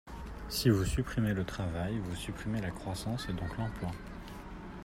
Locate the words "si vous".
0.49-0.83